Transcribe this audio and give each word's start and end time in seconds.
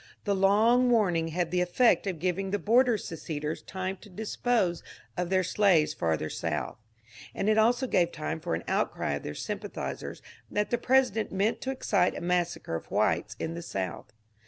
The 0.23 0.33
long 0.33 0.89
warning 0.89 1.27
had 1.27 1.51
the 1.51 1.61
effect 1.61 2.07
of 2.07 2.17
giving 2.17 2.49
the 2.49 2.57
border 2.57 2.97
seceders 2.97 3.61
time 3.61 3.97
to 3.97 4.09
dispose 4.09 4.81
of 5.15 5.27
370 5.29 5.61
MONCURE 5.61 5.77
DANIEL 5.77 5.77
OONWAY 6.07 6.17
their 6.17 6.29
slayes 6.33 6.41
farther 6.41 6.57
South, 6.67 6.77
and 7.35 7.47
it 7.47 7.59
also 7.59 7.85
gave 7.85 8.11
time 8.11 8.39
for 8.39 8.55
an 8.55 8.63
ontory 8.63 9.17
of 9.17 9.21
their 9.21 9.33
sympathizerB 9.35 10.19
that 10.49 10.71
the 10.71 10.79
President 10.79 11.31
meant 11.31 11.61
to 11.61 11.69
excite 11.69 12.15
a 12.17 12.21
massacre 12.21 12.73
of 12.73 12.89
whites 12.89 13.35
in 13.39 13.53
the 13.53 13.61
South. 13.61 14.11